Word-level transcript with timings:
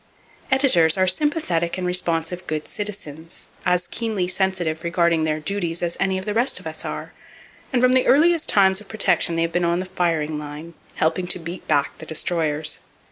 Editors 0.49 0.97
are 0.97 1.05
sympathetic 1.07 1.77
and 1.77 1.85
responsive 1.85 2.47
good 2.47 2.67
citizens, 2.67 3.51
as 3.67 3.85
keenly 3.87 4.27
sensitive 4.27 4.83
regarding 4.83 5.25
their 5.25 5.39
duties 5.39 5.83
as 5.83 5.95
any 5.99 6.17
of 6.17 6.25
the 6.25 6.33
rest 6.33 6.59
of 6.59 6.65
us 6.65 6.83
are, 6.83 7.13
and 7.71 7.83
from 7.83 7.93
the 7.93 8.07
earliest 8.07 8.49
times 8.49 8.81
of 8.81 8.87
protection 8.87 9.35
they 9.35 9.43
have 9.43 9.51
been 9.53 9.63
on 9.63 9.77
the 9.77 9.85
firing 9.85 10.39
line, 10.39 10.73
helping 10.95 11.27
to 11.27 11.37
beat 11.37 11.67
back 11.67 11.99
the 11.99 12.07
destroyers. 12.07 12.79